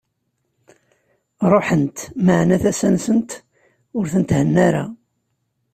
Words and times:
Ruḥent, 1.51 1.97
meɛna, 2.25 2.57
tasa-nsent 2.63 3.31
ur 3.97 4.05
tent-henna 4.11 4.59
ara. 4.67 4.85